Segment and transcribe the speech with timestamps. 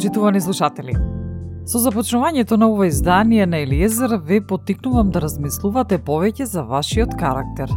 [0.00, 0.94] Почитувани слушатели!
[1.68, 7.68] Со започнувањето на ова издание на Елиезер ве поттикнувам да размислувате повеќе за вашиот карактер.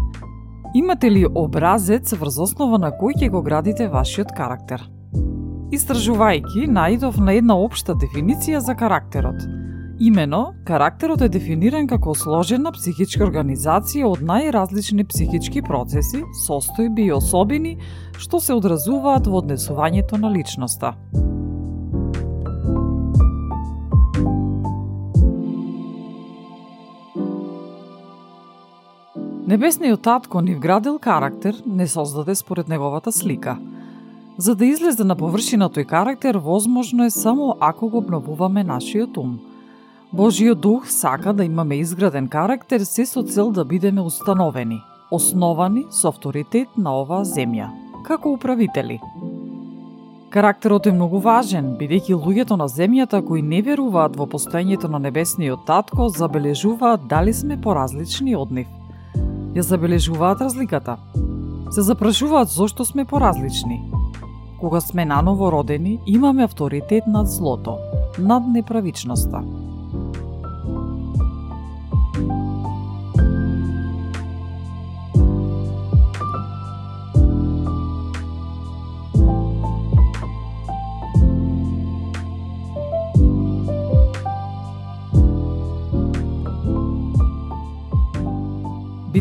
[0.73, 4.85] Имате ли образец врз основа на кој ќе го градите вашиот карактер?
[5.75, 9.43] Истражувајќи, најдов на една општа дефиниција за карактерот.
[9.99, 17.75] Имено, карактерот е дефиниран како сложена психичка организација од најразлични психички процеси, состојби и особини
[18.15, 20.95] што се одразуваат во однесувањето на личноста.
[29.53, 33.57] Небесниот татко ни вградил карактер, не создаде според неговата слика.
[34.37, 39.37] За да излезе на површина тој карактер, возможно е само ако го обновуваме нашиот ум.
[40.13, 44.81] Божиот дух сака да имаме изграден карактер се со цел да бидеме установени,
[45.11, 47.69] основани со авторитет на оваа земја,
[48.09, 48.97] како управители.
[50.33, 55.67] Карактерот е многу важен, бидејќи луѓето на земјата кои не веруваат во постоењето на небесниот
[55.67, 58.67] татко забележуваат дали сме поразлични од нив–
[59.53, 60.97] ја забележуваат разликата.
[61.71, 63.81] Се запрашуваат зошто сме поразлични.
[64.59, 67.77] Кога сме наново родени, имаме авторитет над злото,
[68.19, 69.43] над неправичноста.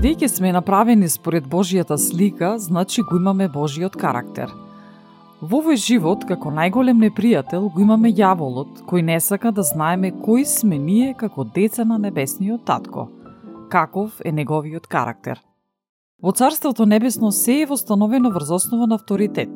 [0.02, 4.50] Бидејќи сме направени според Божијата слика, значи го имаме Божиот карактер.
[5.38, 10.42] Во овој живот, како најголем непријател, го имаме јаволот, кој не сака да знаеме кои
[10.44, 13.06] сме ние како деца на небесниот татко.
[13.70, 15.38] Каков е неговиот карактер.
[16.18, 19.54] Во Царството Небесно се е востановено врз основа на авторитет.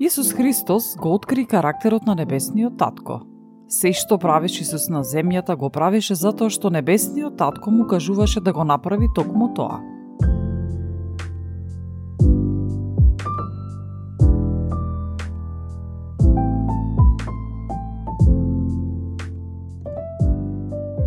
[0.00, 3.22] Исус Христос го откри карактерот на небесниот татко–
[3.68, 8.54] Се што правеше Исус на земјата го правеше затоа што небесниот татко му кажуваше да
[8.56, 9.76] го направи токму тоа.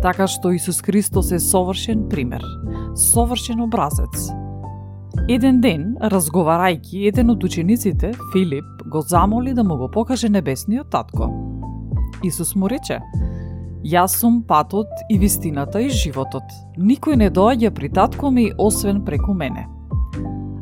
[0.02, 2.46] Така што Исус Христос е совршен пример,
[2.94, 4.30] совршен образец.
[5.26, 11.30] Еден ден, разговарајќи, еден од учениците, Филип, го замоли да му го покаже небесниот татко–
[12.22, 13.00] Исус му рече,
[13.82, 16.46] Јас сум патот и вистината и животот.
[16.78, 19.66] Никој не доаѓа при татко ми освен преку мене.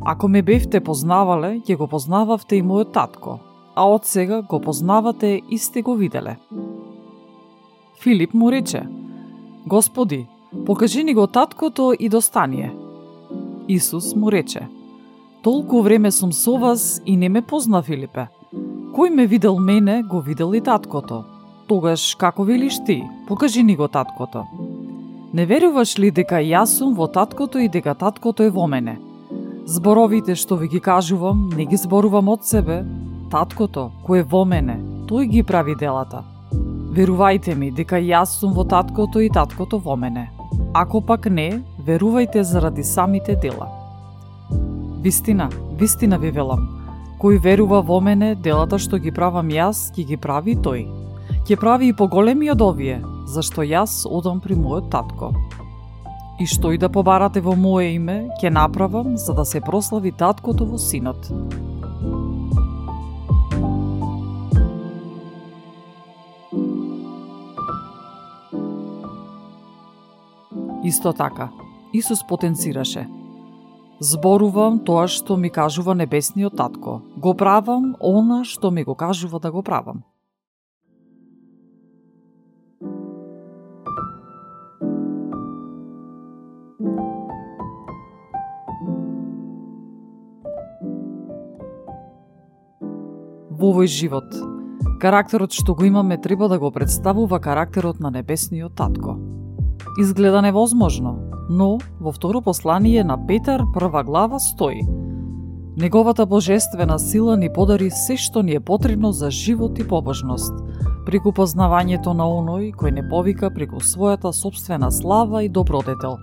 [0.06, 3.38] Ако ме бевте познавале, ќе го познававте и мојот татко,
[3.76, 6.38] а од сега го познавате и сте го виделе.
[8.02, 8.86] Филип му рече,
[9.66, 10.26] Господи,
[10.66, 12.72] покажи ни го таткото и достание.
[13.68, 14.68] Исус му рече,
[15.42, 18.28] Толку време сум со вас и не ме позна, Филипе.
[18.92, 21.24] Кој ме видел мене, го видел и таткото.
[21.70, 22.96] Тогаш, како велиш ти,
[23.28, 24.40] покажи ни го таткото.
[25.32, 28.96] Не веруваш ли дека јас сум во таткото и дека таткото е во мене?
[29.70, 32.80] Зборовите што ви ги кажувам, не ги зборувам од себе.
[33.30, 36.24] Таткото, кој е во мене, тој ги прави делата.
[36.90, 40.26] Верувајте ми дека јас сум во таткото и таткото во мене.
[40.74, 43.70] Ако пак не, верувајте заради самите дела.
[45.06, 45.46] Вистина,
[45.78, 46.66] вистина ви велам.
[47.22, 50.99] Кој верува во мене, делата што ги правам јас, ќе ги прави тој
[51.50, 55.32] ќе прави и поголеми од овие, зашто јас одам при мојот татко.
[56.38, 60.62] И што и да побарате во моje име, ќе направам за да се прослави таткото
[60.70, 61.26] во синот.
[70.86, 71.48] Исто така,
[71.92, 73.08] Исус потенцираше.
[73.98, 77.02] Зборувам тоа што ми кажува небесниот татко.
[77.18, 80.06] Го правам она што ми го кажува да го правам.
[93.60, 94.32] Во овој живот.
[95.00, 99.18] Карактерот што го имаме треба да го представува карактерот на небесниот татко.
[100.00, 101.18] Изгледа невозможно,
[101.50, 104.80] но во второ послание на Петар прва глава стои
[105.76, 110.52] Неговата божествена сила ни подари се што ни е потребно за живот и побожност,
[111.06, 116.16] преку познавањето на оној кој не повика преку својата собствена слава и добродетел,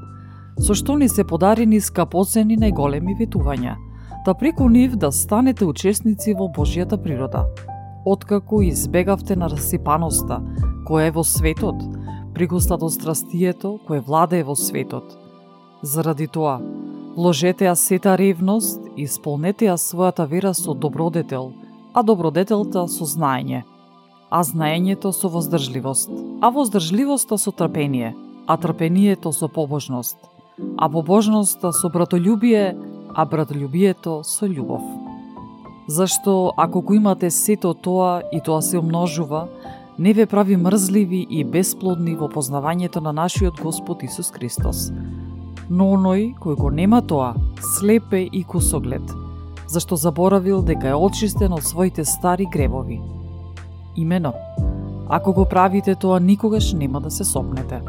[0.60, 3.78] со што ни се подарени скапоцени најголеми ветувања,
[4.28, 7.46] Да та преку нив да станете учесници во Божијата природа.
[8.06, 10.42] Откако избегавте на расипаноста,
[10.84, 11.80] која е во светот,
[12.36, 15.16] преку страстието кое владее во светот.
[15.82, 16.60] Заради тоа,
[17.16, 21.54] вложете ја сета ревност и исполнете ја својата вера со добродетел,
[21.94, 23.64] а добродетелта со знаење–
[24.30, 28.14] а знаењето со воздржливост, а воздржливоста со трпение,
[28.46, 30.18] а трпението со побожност,
[30.78, 32.76] а побожноста со братолюбие,
[33.18, 34.86] а братолюбието со љубов.
[35.88, 39.48] Зашто ако го имате сето тоа и тоа се умножува,
[40.00, 44.92] не ве прави мрзливи и бесплодни во познавањето на нашиот Господ Исус Христос.
[45.70, 47.34] Но оној кој го нема тоа,
[47.76, 49.04] слепе и кусоглед,
[49.68, 53.02] зашто заборавил дека е очистен од своите стари гревови–
[53.98, 54.34] Имено,
[55.10, 57.82] ако го правите тоа, никогаш нема да се сопнете.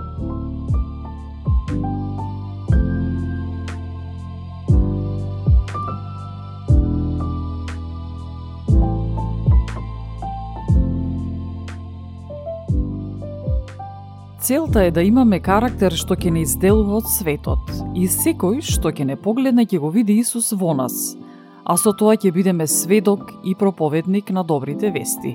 [14.48, 19.04] Целта е да имаме карактер што ќе не изделува од светот и секој што ќе
[19.04, 20.94] не погледне ќе го види Исус во нас,
[21.68, 25.34] а со тоа ќе бидеме сведок и проповедник на добрите вести.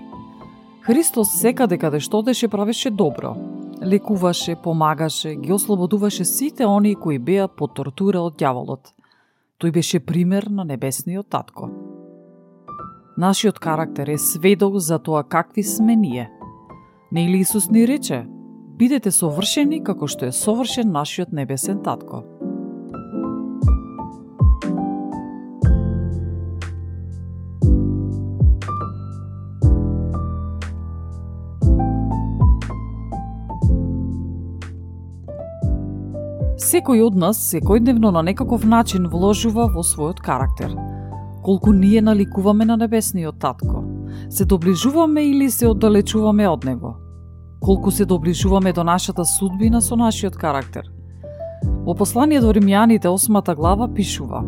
[0.81, 3.36] Христос секаде каде што одеше правеше добро.
[3.86, 8.98] Лекуваше, помагаше, ги ослободуваше сите оние кои беа под тортура од дјаволот.
[9.62, 11.69] Тој беше пример на небесниот татко.
[13.18, 16.31] Нашиот карактер е сведок за тоа какви сме ние.
[17.12, 18.25] Нели Исус ни рече,
[18.77, 22.23] бидете совршени како што е совршен нашиот небесен татко.
[36.73, 40.73] Секој од нас секојдневно на некаков начин вложува во својот карактер.
[41.45, 43.83] Колку ние наликуваме на небесниот татко,
[44.29, 47.02] се доближуваме или се оддалечуваме од него.
[47.63, 50.92] Колку се доближуваме до нашата судбина со нашиот карактер.
[51.86, 54.44] Во посланието Римјаните 8 глава пишува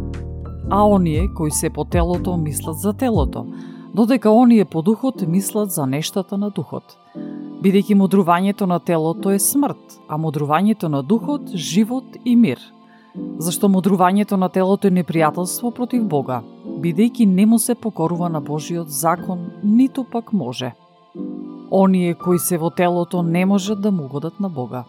[0.69, 3.45] А оние кои се по телото мислат за телото,
[3.93, 6.97] додека оние по духот мислат за нештата на духот
[7.65, 12.59] бидејќи мудрувањето на телото е смрт, а мудрувањето на духот– живот и мир.
[13.39, 16.43] Зашто мудрувањето на телото е непријателство против Бога,
[16.83, 20.73] бидејќи не му се покорува на Божиот закон, ниту пак може.
[21.71, 24.83] Оние кои се во телото не можат да му угодат на Бога.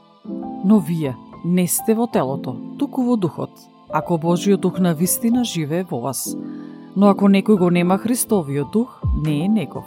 [0.64, 3.50] Но вие не сте во телото, туку во духот,
[3.92, 6.36] ако Божиот дух на вистина живее во вас.
[6.96, 9.84] Но ако некој го нема Христовиот дух, не е негов.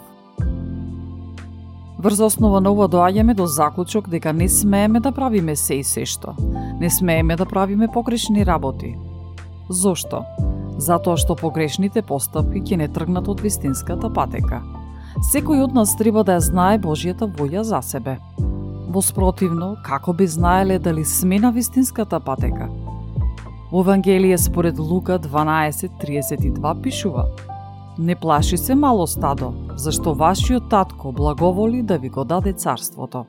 [1.99, 6.05] Врз основа на ова доаѓаме до заклучок дека не смееме да правиме се и се
[6.05, 6.31] што.
[6.79, 8.95] Не смееме да правиме погрешни работи.
[9.69, 10.23] Зошто?
[10.77, 14.63] Затоа што погрешните постапки ќе не тргнат од вистинската патека.
[15.19, 18.13] Секој од нас треба да ја знае Божијата волја за себе.
[18.87, 22.69] Во спротивно, како би знаеле дали сме на вистинската патека?
[23.71, 27.25] Во Евангелие според Лука 12.32 пишува
[27.97, 33.25] Не плаши се мало стадо, зашто вашиот татко благоволи да ви го даде царството.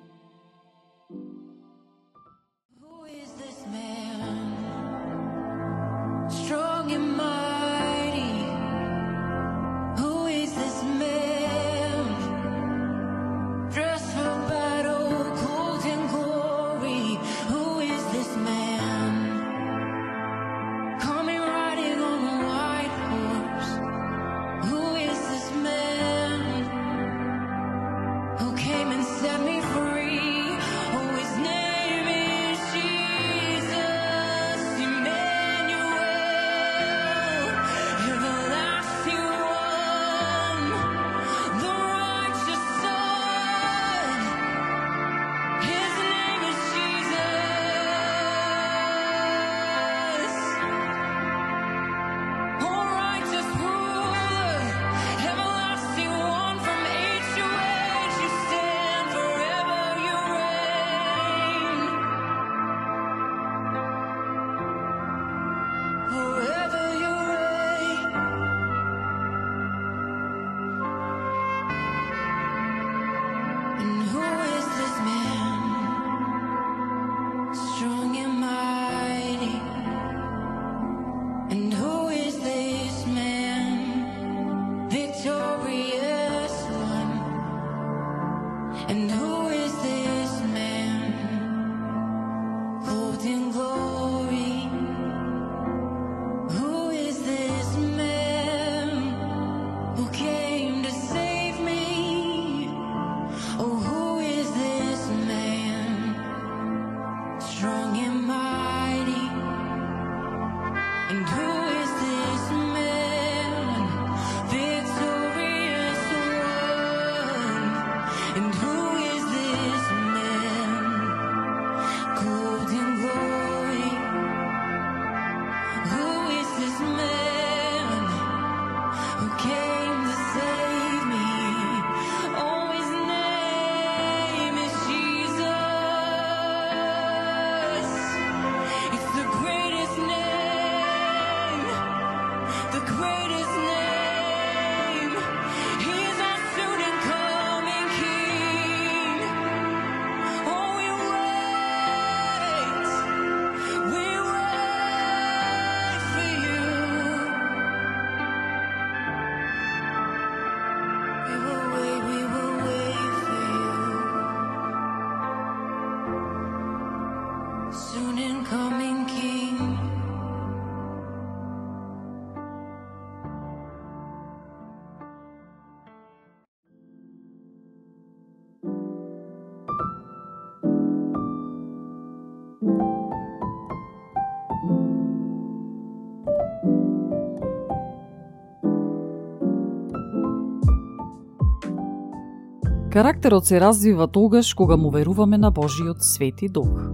[192.90, 196.90] Карактерот се развива тогаш кога му веруваме на Божиот свети дух.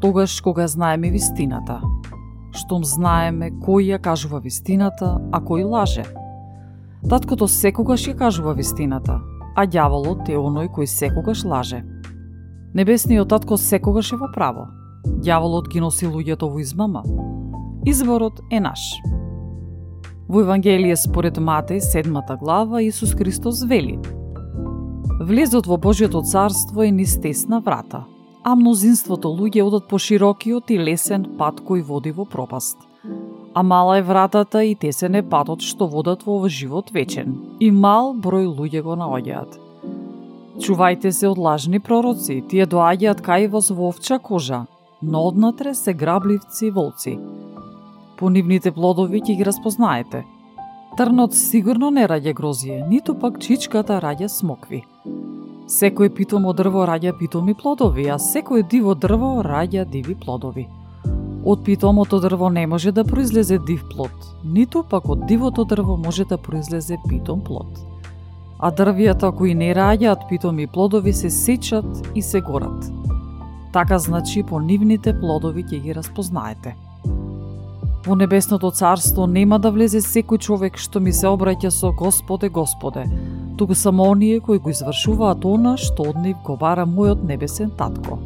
[0.00, 1.80] Тогаш кога знаеме вистината.
[2.52, 6.04] Штом знаеме кој ја кажува вистината, а кој лаже.
[7.08, 9.22] Таткото секогаш ја кажува вистината,
[9.56, 11.80] а ѓаволот е оној кој секогаш лаже.
[12.74, 14.68] Небесниот татко секогаш е во право.
[15.24, 17.08] Ѓаволот ги носи луѓето во измама.
[17.88, 18.84] Изборот е наш.
[20.28, 23.96] Во Евангелие според Матеј, седмата глава, Исус Христос вели
[25.22, 28.00] Влезот во Божјото царство е низ тесна врата,
[28.42, 32.78] а мнозинството луѓе одат по широкиот и лесен пат кој води во пропаст.
[33.54, 38.10] А мала е вратата и тесен е патот што водат во живот вечен, и мал
[38.18, 39.54] број луѓе го наоѓаат.
[40.58, 44.64] Чувајте се од лажни пророци, тие доаѓаат кај вас во овча кожа,
[45.02, 47.18] но однатре се грабливци и волци.
[48.18, 50.24] По нивните плодови ќе ги распознаете.
[50.96, 54.82] Трнот сигурно не раѓа грозие, ниту пак чичката раѓа смокви.
[55.72, 60.66] Секој питомо дрво раѓа питоми плодови, а секој диво дрво раѓа диви плодови.
[61.48, 64.12] Од питомото дрво не може да произлезе див плод,
[64.44, 67.80] ниту пак од дивото дрво може да произлезе питом плод.
[68.60, 72.92] А дрвијата кои не раѓаат питоми плодови се сечат и се горат.
[73.72, 76.76] Така значи по нивните плодови ќе ги распознаете.
[78.04, 83.04] Во небесното царство нема да влезе секој човек што ми се обраќа со Господе, Господе,
[83.58, 88.18] туку само оние кои го извршуваат она што од нив го бара мојот небесен татко.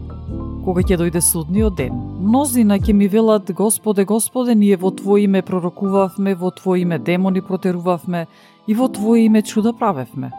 [0.65, 1.93] Кога ќе дојде судниот ден,
[2.25, 7.45] мнозина ќе ми велат Господе, Господе, ние во Твое име пророкувавме, во Твое име демони
[7.45, 8.27] протерувавме
[8.67, 10.33] и во Твое име чуда правевме.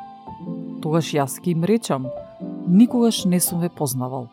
[0.82, 2.10] Тогаш јас ќе им речам,
[2.68, 4.28] никогаш не сум ве познавал.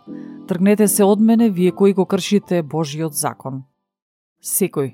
[0.49, 3.65] Тргнете се од мене, вие кои го кршите Божиот закон.
[4.45, 4.91] Секој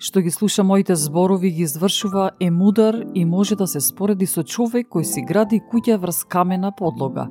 [0.00, 4.42] што ги слуша моите зборови ги извршува е мудар и може да се спореди со
[4.42, 7.26] човек кој си гради куќа врз камена подлога.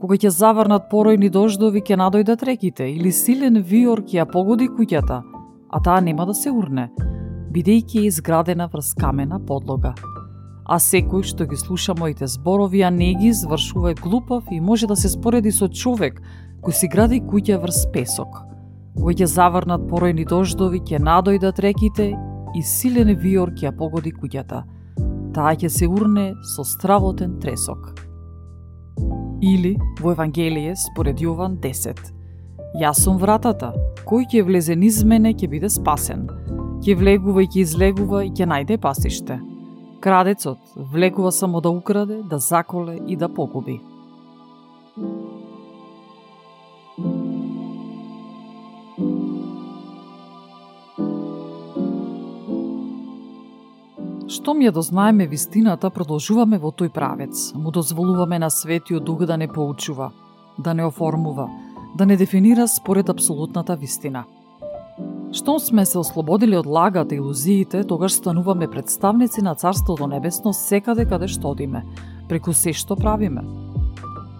[0.00, 5.20] Кога ќе заврнат поројни дождови ќе надојдат реките или силен виор ќе ја погоди куќата,
[5.70, 6.88] а таа нема да се урне,
[7.54, 9.94] бидејќи е изградена врз камена подлога.
[10.66, 14.90] А секој што ги слуша моите зборови, а не ги извршува е глупав и може
[14.90, 16.18] да се спореди со човек
[16.66, 18.42] кој си гради куќа врз песок–
[18.96, 22.08] Кога ќе заврнат поројни дождови, ќе надојдат реките
[22.56, 24.62] и силен виор ќе ја погоди куќата.
[25.36, 27.92] Таа ќе се урне со стравотен тресок.
[29.42, 32.00] Или во Евангелие според Јован 10.
[32.80, 33.74] Јас сум вратата,
[34.08, 36.24] кој ќе влезе низ мене ќе биде спасен.
[36.80, 39.38] Ќе влегува и ќе излегува и ќе најде пасиште.
[40.00, 40.58] Крадецот
[40.92, 43.80] влегува само да украде, да заколе и да погуби.
[54.36, 57.54] Штом ја да дознаеме вистината, продолжуваме во тој правец.
[57.56, 60.10] Му дозволуваме на светиот дух да не поучува,
[60.58, 61.48] да не оформува,
[61.96, 64.24] да не дефинира според апсолутната вистина.
[65.32, 71.06] Штом сме се ослободили од лагата и илузиите, тогаш стануваме представници на Царството Небесно секаде
[71.08, 71.84] каде што одиме,
[72.28, 73.40] преку се што правиме.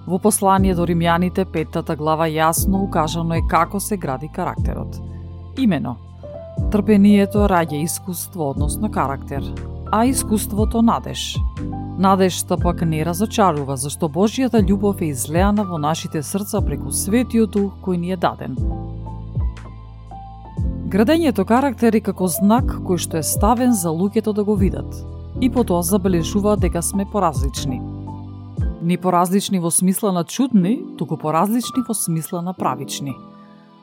[0.07, 5.01] Во послание до римјаните, петтата глава јасно укажано е како се гради карактерот.
[5.57, 5.97] Имено,
[6.71, 9.43] трпението раѓа искуство, односно карактер,
[9.97, 11.37] а искуството надеж.
[11.99, 17.79] Надежта пак не разочарува, зашто Божијата љубов е излеана во нашите срца преку Светиот Дух
[17.81, 18.59] кој ни е даден.
[20.93, 25.01] Градењето карактери како знак кој што е ставен за луѓето да го видат
[25.41, 27.81] и потоа забележуваат дека сме поразлични.
[28.83, 33.17] Не поразлични во смисла на чудни, туку поразлични во смисла на правични.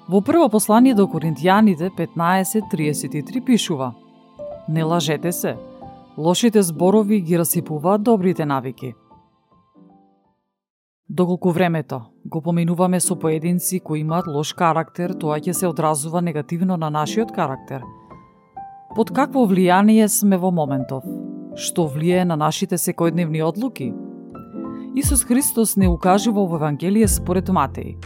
[0.07, 3.93] Во прво послание до Коринтијаните 15.33 пишува
[4.69, 5.57] Не лажете се,
[6.17, 8.93] лошите зборови ги расипуваат добрите навики.
[11.09, 16.77] Доколку времето го поминуваме со поединци кои имаат лош карактер, тоа ќе се одразува негативно
[16.77, 17.81] на нашиот карактер.
[18.95, 21.03] Под какво влијание сме во моментов?
[21.55, 23.93] Што влијае на нашите секојдневни одлуки?
[24.95, 27.97] Исус Христос не укажува во Евангелие според Матеј.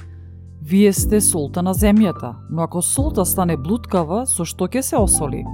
[0.61, 5.45] Вие сте солта на земјата, но ако солта стане блуткава, со што ќе се осоли?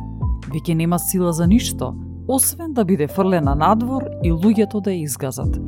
[0.49, 1.93] Веќе нема сила за ништо,
[2.27, 5.59] освен да биде фрлена надвор и луѓето да ја изгазат.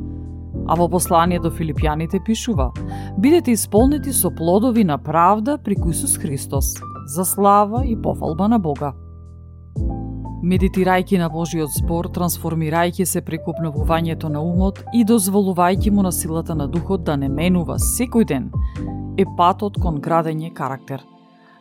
[0.66, 2.72] А во послание до Филипјаните пишува
[3.18, 6.74] Бидете исполнети со плодови на правда при Исус Христос,
[7.06, 8.94] за слава и пофалба на Бога.
[10.42, 16.54] Медитирајќи на Божиот збор, трансформирајќи се преку обновувањето на умот и дозволувајќи му на силата
[16.54, 18.50] на духот да не менува секој ден,
[19.18, 21.02] е патот кон градење карактер.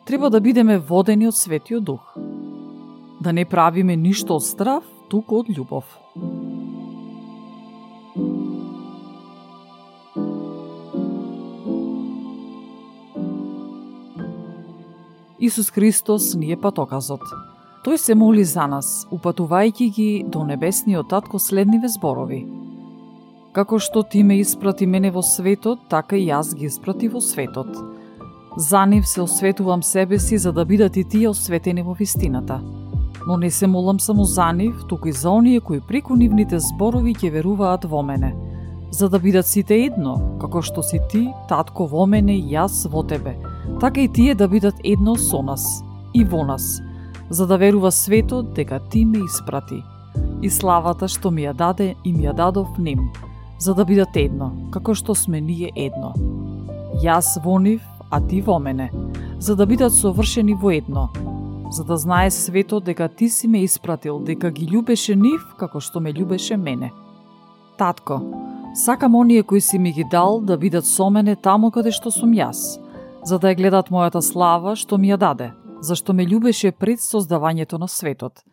[0.06, 2.25] Треба да бидеме водени од Светиот Дух.
[3.25, 5.86] Да не правиме ништо од страв, туку од љубов.
[15.41, 17.25] Исус Христос ни е патоказот.
[17.82, 22.44] Тој се моли за нас, упатувајќи ги до небесниот татко следниве зборови.
[23.57, 27.74] Како што ти ме испрати мене во светот, така и јас ги испрати во светот.
[28.57, 32.61] За нив се осветувам себе си за да бидат и тие осветени во вистината.
[33.27, 37.14] Но не се молам само за нив, туку и за оние кои преку нивните зборови
[37.14, 38.35] ќе веруваат во мене,
[38.92, 43.03] за да бидат сите едно, како што си ти, татко во мене и јас во
[43.03, 43.33] тебе,
[43.81, 45.66] така и тие да бидат едно со нас
[46.14, 46.79] и во нас,
[47.29, 49.81] за да верува светот дека ти ме испрати.
[50.42, 53.09] И славата што ми ја даде и ми ја дадов ним,
[53.59, 56.14] за да бидат едно, како што сме ние едно.
[57.03, 58.92] Јас во нив, а ти во мене,
[59.40, 61.09] за да бидат совршени во едно,
[61.70, 66.00] за да знае светот дека ти си ме испратил, дека ги љубеше нив како што
[66.00, 66.92] ме љубеше мене.
[67.78, 68.22] Татко,
[68.75, 72.32] сакам оние кои си ми ги дал да бидат со мене таму каде што сум
[72.32, 72.80] јас,
[73.24, 75.51] за да ја гледат мојата слава што ми ја даде,
[75.82, 78.44] зашто ме љубеше пред создавањето на светот.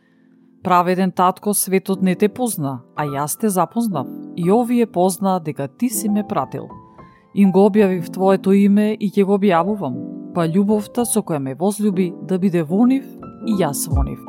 [0.62, 5.88] Праведен татко, светот не те позна, а јас те запознав, и овие познаа дека ти
[5.88, 6.68] си ме пратил.
[7.34, 12.12] Им го објавив Твоето име и ќе го објавувам, па љубовта со која ме возлюби
[12.28, 13.04] да биде во нив
[13.46, 14.20] и јас во нив.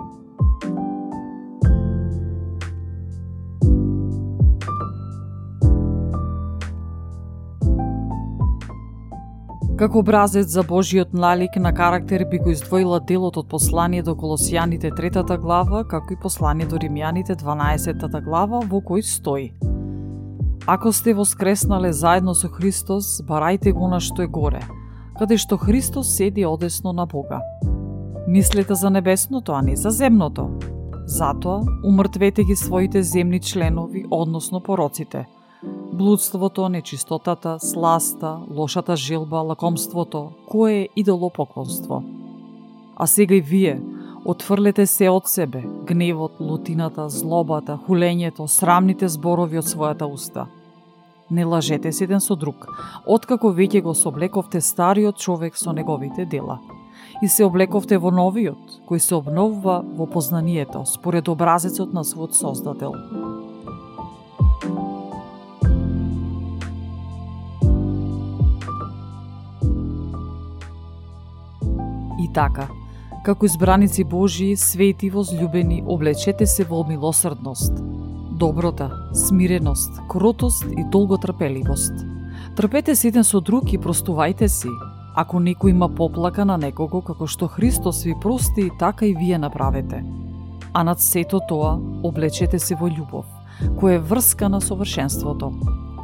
[9.84, 14.94] Како образец за Божиот налик на карактер би го издвоила делот од послание до Колосијаните
[14.96, 19.52] третата глава, како и послание до Римјаните 12 глава, во кој стои.
[20.68, 24.62] Ако сте воскреснале заедно со Христос, барајте го на што е горе,
[25.20, 27.42] каде што Христос седи одесно на Бога.
[28.28, 30.50] Мислете за небесното, а не за земното.
[31.06, 35.26] Затоа, умртвете ги своите земни членови, односно пороците–
[35.94, 42.04] блудството, нечистотата, сласта, лошата желба, лакомството, кое е идолопоклонство.
[42.96, 43.82] А сега и вие,
[44.26, 50.48] отфрлете се од себе, гневот, лутината, злобата, хулењето, срамните зборови од својата уста.
[51.32, 52.68] Не лажете се еден со друг,
[53.08, 56.60] откако веќе го соблековте стариот човек со неговите дела.
[57.24, 62.94] И се облековте во новиот, кој се обновува во познанието, според образецот на својот Создател.
[72.20, 72.68] И така,
[73.24, 77.93] како избраници Божии, свети возлюбени, облечете се во милосрдност,
[78.44, 81.94] доброта, смиреност, кротост и долготрпеливост.
[82.56, 84.68] Трпете се еден со друг и простувајте си.
[85.16, 90.04] Ако некој има поплака на некого, како што Христос ви прости, така и вие направете.
[90.74, 93.24] А над сето тоа, облечете се во љубов,
[93.80, 95.54] која е врска на совршенството,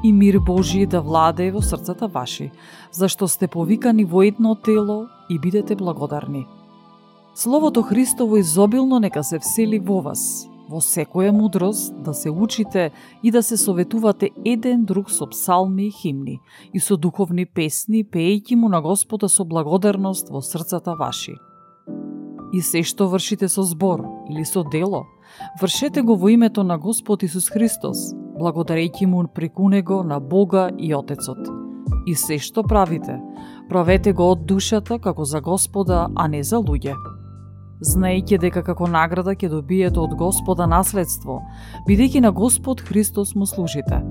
[0.04, 2.52] и мир Божи да владее во срцата ваши,
[2.91, 6.47] зашто сте повикани во едно тело и бидете благодарни.
[7.36, 12.91] Словото Христово изобилно нека се всели во вас, во секоја мудрост, да се учите
[13.23, 16.39] и да се советувате еден друг со псалми и химни
[16.73, 21.36] и со духовни песни, пеејќи му на Господа со благодарност во срцата ваши.
[22.53, 25.05] И се што вршите со збор или со дело,
[25.62, 30.93] вршете го во името на Господ Исус Христос, благодарејќи му преку него на Бога и
[30.93, 31.49] Отецот.
[32.05, 33.19] И се што правите,
[33.69, 37.18] правете го од душата како за Господа, а не за луѓе.
[37.80, 41.38] Знаејќи дека како награда ќе добиете од Господа наследство,
[41.88, 44.02] бидејќи на Господ Христос му служите.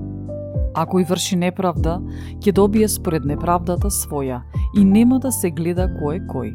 [0.73, 1.99] Ако и врши неправда,
[2.41, 4.41] ќе добие според неправдата своја
[4.73, 6.49] и нема да се гледа кој е кој.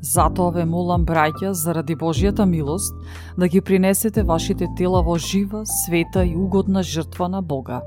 [0.00, 2.94] Затоа ве молам, браќа, заради Божијата милост,
[3.36, 7.82] да ги принесете вашите тела во жива, света и угодна жртва на Бога.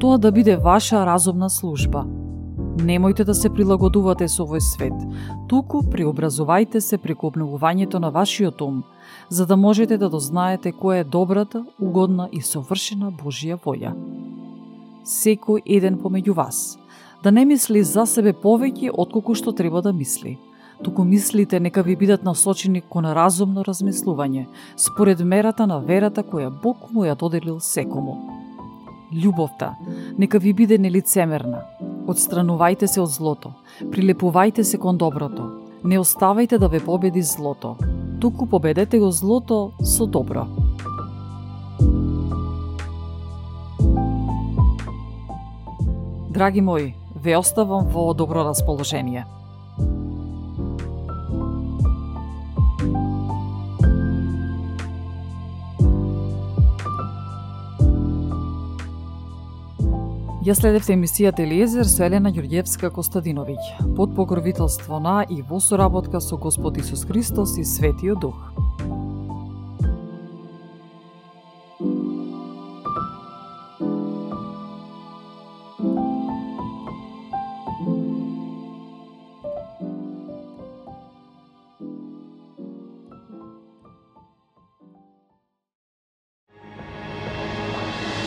[0.00, 2.04] Тоа да биде ваша разумна служба.
[2.76, 4.94] Немојте да се прилагодувате со овој свет,
[5.48, 8.82] туку преобразувајте се преку обновувањето на вашиот ум,
[9.28, 13.92] за да можете да дознаете која е добрата, угодна и совршена Божија волја.
[15.04, 16.78] Секој еден помеѓу вас,
[17.22, 20.38] да не мисли за себе повеќе отколку што треба да мисли–
[20.82, 26.90] туку мислите нека ви бидат насочени кон разумно размислување, според мерата на верата која Бог
[26.90, 28.16] му ја доделил секому.
[29.12, 29.74] Љубовта
[30.18, 31.62] нека ви биде нелицемерна.
[32.02, 33.52] Отстранувајте се од злото,
[33.92, 35.44] прилепувајте се кон доброто.
[35.84, 37.76] Не оставајте да ве победи злото,
[38.20, 40.46] туку победете го злото со добро.
[46.30, 49.26] Драги мои, ве оставам во добро расположение.
[60.52, 66.36] Ја следевте емисијата Елиезер со Елена Ѓурѓевска Костадиновиќ, под покровителство на и во соработка со
[66.36, 68.36] Господ Исус Христос и Светиот Дух.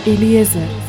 [0.08, 0.85] Eliezer